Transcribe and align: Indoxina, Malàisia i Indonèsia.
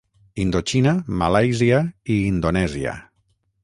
Indoxina, 0.43 0.93
Malàisia 1.23 1.85
i 2.17 2.19
Indonèsia. 2.35 3.01